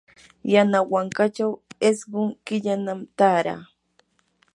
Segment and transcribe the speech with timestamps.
[0.53, 1.51] yanawankachaw
[1.89, 3.61] isqun killanam taaraa.